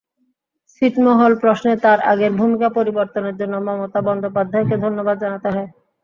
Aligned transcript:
ছিটমহল 0.75 1.33
প্রশ্নে 1.41 1.73
তাঁর 1.83 1.99
আগের 2.11 2.31
ভূমিকা 2.35 2.67
পরিবর্তনের 2.77 3.35
জন্য 3.39 3.55
মমতা 3.67 3.99
বন্দ্যোপাধ্যায়কে 4.07 4.75
ধন্যবাদ 4.85 5.15
জানাতে 5.23 5.47
হয়। 5.49 5.69